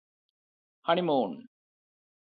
[0.85, 1.37] honeymoon